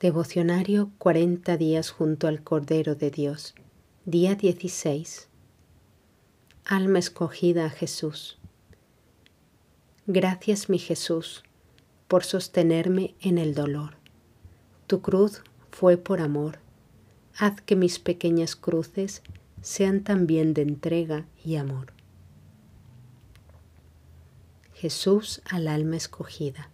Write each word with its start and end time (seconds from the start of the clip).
Devocionario 0.00 0.90
40 0.96 1.58
días 1.58 1.90
junto 1.90 2.26
al 2.26 2.42
Cordero 2.42 2.94
de 2.94 3.10
Dios. 3.10 3.54
Día 4.06 4.34
16. 4.34 5.28
Alma 6.64 6.98
escogida 6.98 7.66
a 7.66 7.68
Jesús. 7.68 8.38
Gracias 10.06 10.70
mi 10.70 10.78
Jesús 10.78 11.42
por 12.08 12.24
sostenerme 12.24 13.14
en 13.20 13.36
el 13.36 13.54
dolor. 13.54 13.98
Tu 14.86 15.02
cruz 15.02 15.42
fue 15.70 15.98
por 15.98 16.22
amor. 16.22 16.60
Haz 17.36 17.60
que 17.60 17.76
mis 17.76 17.98
pequeñas 17.98 18.56
cruces 18.56 19.20
sean 19.60 20.02
también 20.02 20.54
de 20.54 20.62
entrega 20.62 21.26
y 21.44 21.56
amor. 21.56 21.92
Jesús 24.72 25.42
al 25.44 25.68
alma 25.68 25.98
escogida. 25.98 26.70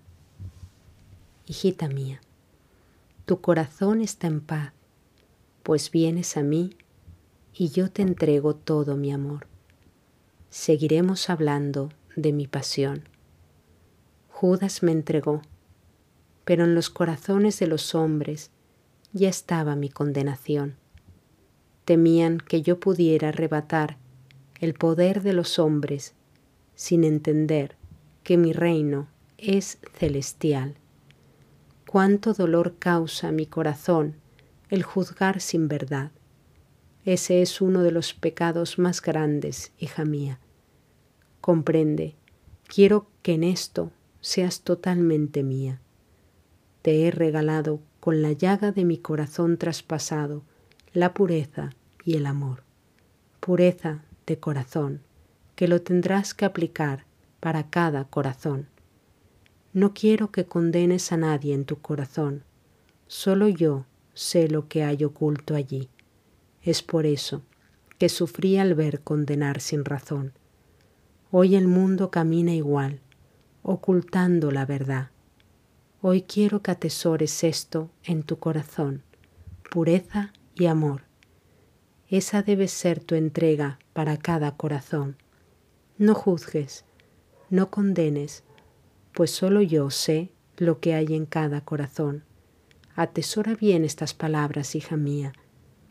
Hijita 1.49 1.89
mía 1.89 2.21
tu 3.27 3.41
corazón 3.41 4.03
está 4.03 4.29
en 4.29 4.41
paz, 4.41 4.73
pues 5.65 5.91
vienes 5.91 6.37
a 6.37 6.45
mí 6.45 6.77
y 7.53 7.71
yo 7.71 7.91
te 7.91 8.03
entrego 8.03 8.55
todo 8.55 8.97
mi 8.97 9.13
amor. 9.13 9.49
Seguiremos 10.49 11.29
hablando 11.29 11.91
de 12.15 12.33
mi 12.33 12.47
pasión. 12.47 13.09
Judas 14.29 14.85
me 14.85 14.93
entregó, 14.93 15.43
pero 16.45 16.65
en 16.65 16.77
los 16.77 16.89
corazones 16.89 17.59
de 17.59 17.67
los 17.67 17.97
hombres 17.97 18.53
ya 19.13 19.29
estaba 19.29 19.75
mi 19.75 19.89
condenación. 19.89 20.77
Temían 21.85 22.39
que 22.39 22.63
yo 22.63 22.79
pudiera 22.79 23.31
arrebatar 23.31 23.97
el 24.61 24.75
poder 24.75 25.23
de 25.23 25.33
los 25.33 25.59
hombres 25.59 26.15
sin 26.77 27.03
entender 27.03 27.75
que 28.23 28.37
mi 28.37 28.53
reino 28.53 29.09
es 29.37 29.79
celestial 29.95 30.77
cuánto 31.87 32.35
dolor 32.35 32.77
causa 32.79 33.31
mi 33.31 33.47
corazón 33.47 34.17
el 34.69 34.83
juzgar 34.83 35.41
sin 35.41 35.69
verdad. 35.69 36.11
Ese 37.05 37.41
es 37.41 37.61
uno 37.61 37.83
de 37.83 37.93
los 37.93 38.15
pecados 38.15 38.79
más 38.79 39.01
grandes, 39.01 39.73
hija 39.79 40.05
mía. 40.05 40.41
Comprende, 41.41 42.17
quiero 42.67 43.07
que 43.23 43.35
en 43.35 43.45
esto 43.45 43.93
seas 44.21 44.63
totalmente 44.63 45.45
mía. 45.45 45.81
Te 46.83 47.07
he 47.07 47.13
regalado 47.13 47.81
con 48.01 48.23
la 48.23 48.33
llaga 48.33 48.73
de 48.73 48.85
mi 48.85 48.99
corazón 48.99 49.57
traspasado 49.57 50.43
la 50.93 51.15
pureza 51.15 51.71
y 52.05 52.17
el 52.17 52.27
amor. 52.27 52.65
Pureza 53.39 54.03
de 54.27 54.41
corazón, 54.41 55.03
que 55.55 55.69
lo 55.69 55.83
tendrás 55.83 56.35
que 56.35 56.45
aplicar 56.45 57.05
para 57.39 57.71
cada 57.71 58.05
corazón 58.07 58.67
no 59.77 59.93
quiero 59.93 60.31
que 60.31 60.47
condenes 60.47 61.13
a 61.13 61.19
nadie 61.19 61.53
en 61.53 61.67
tu 61.67 61.83
corazón. 61.83 62.45
Solo 63.09 63.47
yo 63.47 63.85
sé 64.15 64.49
lo 64.49 64.69
que 64.69 64.85
hay 64.85 65.05
oculto 65.05 65.55
allí. 65.55 65.91
Es 66.63 66.83
por 66.83 67.05
eso 67.05 67.43
que 67.99 68.09
sufrí 68.09 68.57
al 68.57 68.75
ver 68.75 69.03
condenar 69.03 69.61
sin 69.61 69.85
razón. 69.85 70.33
Hoy 71.31 71.57
el 71.57 71.69
mundo 71.69 72.11
camina 72.11 72.55
igual, 72.55 73.01
ocultando 73.63 74.51
la 74.51 74.65
verdad. 74.65 75.11
Hoy 76.01 76.23
quiero 76.23 76.63
que 76.63 76.71
atesores 76.71 77.45
esto 77.45 77.91
en 78.03 78.23
tu 78.23 78.39
corazón, 78.39 79.03
pureza 79.71 80.33
y 80.55 80.67
amor. 80.67 81.03
Esa 82.09 82.43
debe 82.43 82.69
ser 82.69 83.05
tu 83.05 83.15
entrega 83.15 83.79
para 83.93 84.17
cada 84.17 84.57
corazón. 84.57 85.19
No 85.99 86.15
juzgues, 86.15 86.87
no 87.51 87.71
condenes, 87.71 88.43
pues 89.17 89.31
solo 89.31 89.63
yo 89.63 89.89
sé 89.89 90.31
lo 90.59 90.79
que 90.79 90.93
hay 90.93 91.15
en 91.15 91.25
cada 91.25 91.63
corazón. 91.63 92.25
Atesora 92.95 93.55
bien 93.55 93.83
estas 93.83 94.13
palabras, 94.13 94.75
hija 94.75 94.99
mía, 94.99 95.33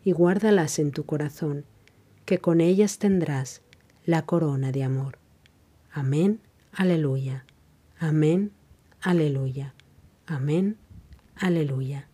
y 0.04 0.12
guárdalas 0.12 0.78
en 0.78 0.92
tu 0.92 1.08
corazón, 1.08 1.66
que 2.26 2.38
con 2.38 2.62
ellas 2.62 3.00
tendrás 3.00 3.64
la 4.06 4.28
corona 4.28 4.72
de 4.72 4.84
amor. 4.84 5.18
Amén, 5.92 6.40
aleluya. 6.72 7.46
Amén, 7.98 8.52
aleluya. 9.02 9.74
Amén, 10.28 10.78
aleluya. 11.36 12.08